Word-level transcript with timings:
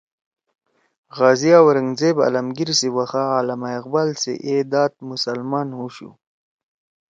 غازی 1.17 1.51
اورنگ 1.61 1.89
زیب 1.99 2.17
عالمگیر 2.25 2.69
سی 2.79 2.89
وخا 2.95 3.23
علامہ 3.39 3.69
اقبال 3.79 4.09
سی 4.21 4.33
اے 4.45 4.55
داد 4.71 4.91
مسلمان 5.09 5.67
ہُوشُو 5.77 6.09